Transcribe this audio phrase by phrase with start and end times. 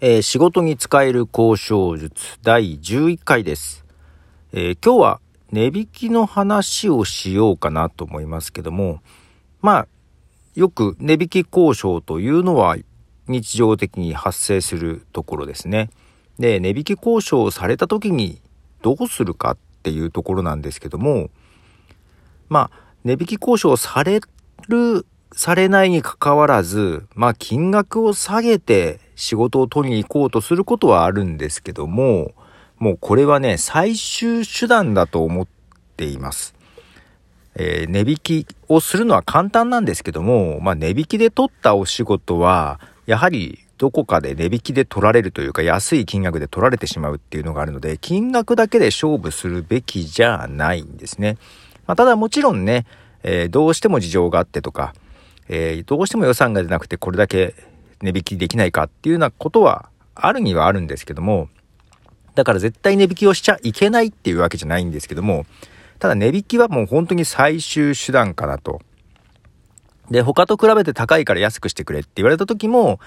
[0.00, 3.84] えー、仕事に使える交渉術第11回です、
[4.52, 5.20] えー、今日は
[5.50, 9.02] 値引きの話をしようかなと思いますけども、
[9.60, 9.88] まあ、
[10.54, 12.76] よく値引き交渉というのは
[13.26, 15.90] 日常的に発生するところですね。
[16.38, 18.40] で、値引き交渉をされた時に
[18.82, 21.28] どうするかっていうところなんですけども、
[22.48, 24.20] まあ、値引き交渉され
[24.68, 32.32] るされないにかかわらず、まあ金額を下げて仕事を取りに行こうとすることはあるんですけども、
[32.78, 35.46] もうこれはね、最終手段だと思っ
[35.96, 36.54] ています。
[37.56, 51.38] えー、値引きをするのは簡単なんですけども、まあ値引きで取ったお仕事は、やはりどこかで値引きで取られるというか安い金額で取られてしまうっていうのがあるので、金額だけで勝負するべきじゃないんですね。
[51.88, 52.86] まあ、ただもちろんね、
[53.24, 54.94] えー、どうしても事情があってとか、
[55.48, 57.54] えー、どうしても予算が出なくてこれだけ
[58.00, 61.48] 値引きできないかっていうようなことはあるにはあるんですけども、
[62.34, 65.46] だから絶対値引きをしちゃいけないっていうわけじゃないんですけども、
[65.98, 68.80] ただ値引きはもう本当に最終手段かなと。
[70.10, 73.00] で、他と比べて高いから安くしてくれって言われた時も、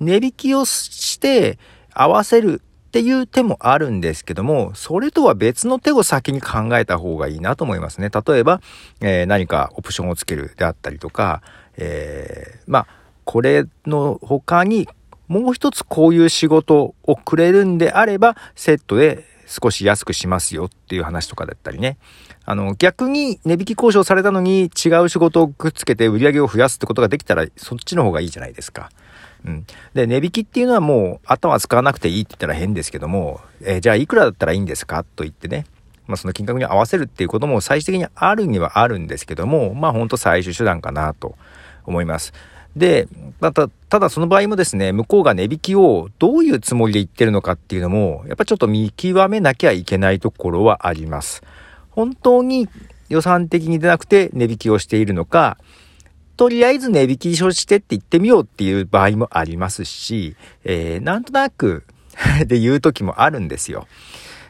[0.00, 1.58] 値引きをして
[1.92, 8.08] 合わせるっていう手もあるんですけども、それとは別の手を先に考えた方がいいなと思いますね。
[8.08, 8.60] 例えば、
[9.00, 11.42] えー、何かオプションをつけるであったりとか、
[11.76, 12.86] えー、まあ、
[13.28, 14.88] これの他に
[15.26, 21.98] もう一つこういう仕事をくれるんであれば、セットで少し安くしますよっていう話とかだったりね。
[22.46, 28.88] あの、逆に値引き交渉されたのに違う仕事をくっつけて売り上げを増やすってことができたら、そっちの方がいいじゃないですか。
[29.44, 29.66] うん。
[29.92, 35.66] で、値引きっていうのはもう頭使わなくていいって言ったら変ですけども、えー、じゃあいくらだったらいいんですかと言ってね、
[36.06, 41.36] まあその金額に合わせるっていうことも最終的にあるにはあるんですけども、まあほんと最終手段かなと
[41.84, 42.32] 思います。
[42.78, 43.08] で、
[43.40, 51.42] また、ただその場合もですね、向こうが値引きをどういうつもりで言ってるのかっていうのも、やっぱちょっと見極めなきゃいけないところはあります。
[51.90, 52.68] 本当に
[53.08, 55.58] 予算的に出なくて値引きをしているのか、
[56.36, 61.84] とりあえず値引きをしてって言ってみようっていう場合もありますし、えー、なんとなく
[62.46, 63.86] で言う時もあるんですよ。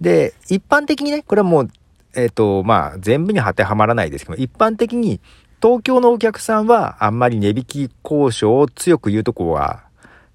[0.00, 1.70] で、一般的にね、これはもう、
[2.14, 5.20] えっ、ー、と、まあ、全部に当てはまらないですけど、一般的に
[5.62, 9.82] 東京のお客さんはあんまり値引き交渉を強く言うとこは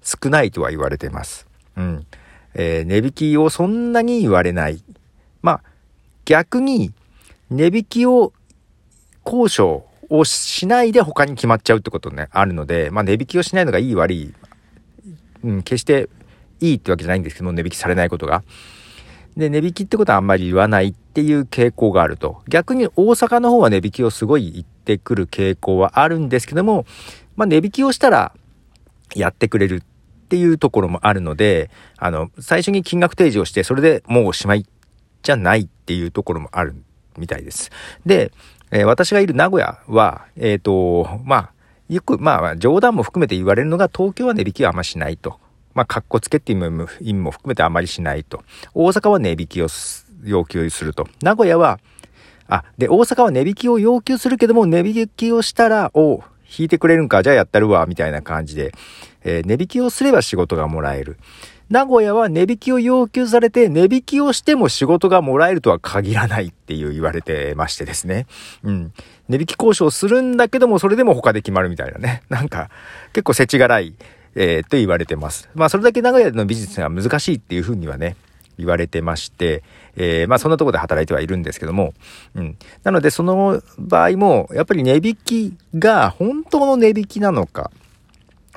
[0.02, 1.46] 少ないとは言われてます。
[1.76, 2.06] うん。
[2.54, 4.82] えー、値引きをそんなに言われない。
[5.42, 5.62] まあ、
[6.24, 6.92] 逆に
[7.50, 8.32] 値引きを
[9.24, 14.32] 交渉をしないで他に決まっちゃうってことね、あるので、まあ値引きをしないのがいい悪い、
[15.42, 16.08] うん、決して
[16.60, 18.44] いいってわけじゃないんですけど、値引きされないことが。
[19.36, 22.42] で、値引きってことはあんまり言わないっていう傾向があると。
[22.48, 26.86] 逆に大阪の方は値引きをすごい言ってくる傾向はあるんですけども、
[27.36, 28.32] まあ値引きをしたら
[29.14, 29.82] やってくれる
[30.26, 34.66] っていうところもあるので、あの、最初に金額提示をして、それでもうおしまい
[35.22, 36.74] じゃないっていうところもある
[37.18, 37.70] みたいです。
[38.04, 38.32] で、
[38.70, 41.52] えー、私がいる名古屋は、えっ、ー、と、まあ、
[41.88, 45.38] よく、まあ、冗談も含めて言われるのが、東京は値引きはあんましないと。
[45.76, 48.42] まあ、格好つけっていう意味も含めてあまりしないと。
[48.72, 49.68] 大阪は値引きを
[50.24, 51.06] 要求すると。
[51.20, 51.78] 名古屋は、
[52.48, 56.22] あ、で、大阪は値引きを要求するけども、値引きをしたら、お
[56.58, 58.72] 引いてくれるんか、じゃあやったるわ、みたいな感じで、
[59.22, 61.18] えー、値引きをすれば仕事がもらえる。
[61.68, 68.26] 名古屋は値引きを要求されて、値引きをしても仕事がもらえるとは限らないっていう言われてましてですね。
[68.62, 68.92] うん。
[69.28, 72.22] 値引き交渉するんだけども、それでも他で決まるみたいなね。
[72.30, 72.70] なんか、
[73.12, 73.94] 結構世知辛い、
[74.36, 75.48] えー、と言われてます。
[75.54, 78.16] まあ、それだけ名古屋でのビジネスが難しいっていうふうにはね、
[78.58, 79.62] 言われてまして、
[79.96, 81.94] えー、まあそんなとこで働いてはいるんですけども、
[82.34, 82.56] うん。
[82.84, 87.70] なのでその場合も、やっぱり値引きが本当の値引きなのか、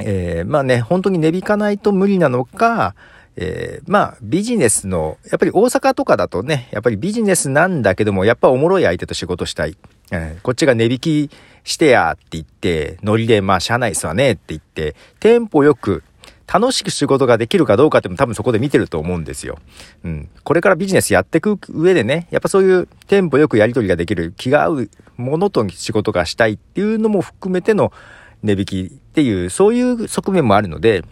[0.01, 2.95] えー、まあね、本当に値引かないと無理なのか、
[3.35, 9.77] えー、まあビジネスの、やっぱり大阪とかだとね、やっぱりビジネスなんだけども、やっぱおもろい相手と仕事したい。
[10.11, 11.29] えー、こっちが値引き
[11.63, 16.03] してやって言って、ノリでまあ社内すわねって言って、テンポよく
[16.51, 19.59] 楽しく仕事ができるかどうかっても多分そこで見てると思うんですよ。
[20.03, 20.29] うん。
[20.43, 27.93] これからビジネスやっていく上でね、やっぱそういうテンポよくやり取りができる気が合うものと仕事がしたいっていうのも含めての
[28.41, 31.03] 値引きっていう、そういう側面もあるので、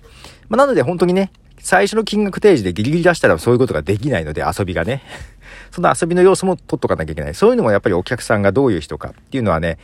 [0.49, 5.03] まあ、なので本当にね、最初の金額提示でギリギリ出したらそういうことができないので遊びがね。
[5.69, 7.35] その遊びの要素も取っとかなきゃいけない。
[7.35, 9.77] そういうのもやっぱりお客さんがどういう人かっていうのはね、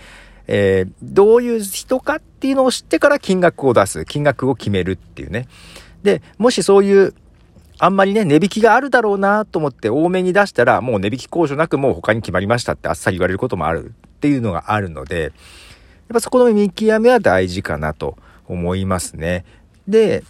[0.47, 5.47] えー、どういう人かっていうのを知ってから金額を出す、金額を決めるっていうね。
[6.03, 7.13] で、もしそういう、
[7.79, 15.31] あんまりね、値引きがあるだろうなと思って多めに出したら、もう値引き交渉なくもう他に決まりましたってあっさり言われることもあるっていうのがあるので、やっ
[16.13, 18.17] ぱそこの見極めは大事かなと
[18.47, 19.45] 思いますね。
[19.87, 20.23] で、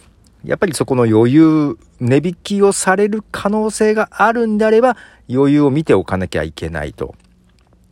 [0.44, 4.96] やっぱりそこの余裕、値引きをされる可能性があるんであれば、
[5.28, 7.14] 余裕を見ておかなきゃいけないと。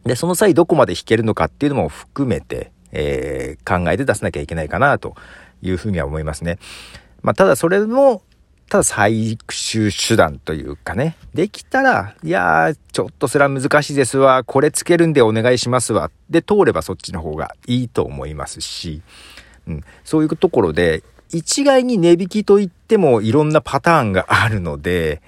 [0.04, 5.14] で、その際どこまで引けるのかっていうのも含めて、えー、考えて出さなきゃいけないかなと
[5.62, 6.58] いうふうには思いますね。
[7.22, 8.22] まあ、ただそれも、
[8.68, 19.02] ただ最終手段というかね、できたら、いやー、ちょっとそれは難しいですわ、これつけるんでお願いしますわ、で通ればそっちの方がいいと思いますし、
[19.68, 21.02] うん、そういうところで、
[21.32, 25.22] 一概に値引きといってもいろんなパターンがあるので、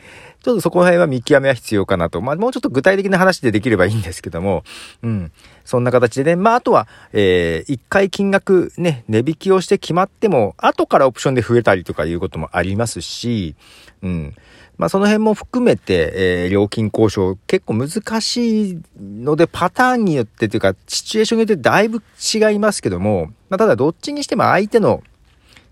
[0.44, 2.20] ちょっとそこら辺は見極めは必要かなと。
[2.20, 4.62] まあ、もうちょっと具体的な話でできればいいんですけども、
[5.02, 5.32] うん。
[5.64, 13.56] そんな形でね、まあ、あとは、えー、一回金額ね、値引きをして決まっても、後からオプションで増えたりとかいうこともありますし、
[14.02, 14.35] うん。
[14.76, 22.02] まあ、その辺も含めて、えー、料金交渉結構難しいので、パターンによってというか、シチュエーションによってだいぶ
[22.35, 25.02] 違いますけども、まあ、ただどっちにしても相手の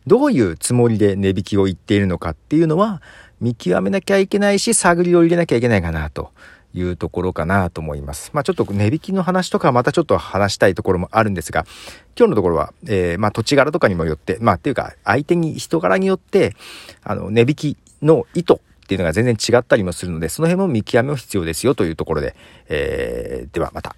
[0.06, 3.02] どういうつもりで値引きを言っているのかっていうのは、
[3.40, 6.30] 見極めなきゃいけないし、探りを入れなきゃいけないかなと
[6.74, 8.30] いうところかなと思います。
[8.32, 11.66] まあちょっと値引きの話とかまたちょっと話したいところもあるんですが、
[12.16, 16.54] 今日のところは、えー、まあ土地柄とかにもよって、まあっていうか相手に人柄によって、
[17.02, 22.34] あの値引きの意図っていうのが全然違ったりもするので、その辺も見極めも必要ですよというところで、
[22.68, 23.94] えー、ではまた。